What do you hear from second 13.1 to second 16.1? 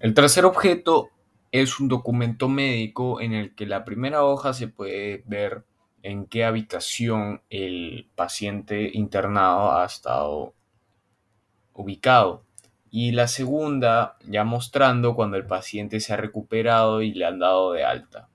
la segunda ya mostrando cuando el paciente